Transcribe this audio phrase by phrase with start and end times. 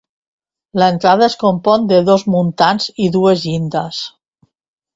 [0.83, 4.03] L'entrada es compon de dos muntants i dues llindes.